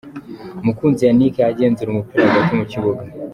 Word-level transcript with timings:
Mukunzi 0.65 1.01
Yannick 1.07 1.35
agenzura 1.51 1.89
umupira 1.91 2.21
hagati 2.27 2.51
mu 2.59 2.65
kibuga. 2.71 3.01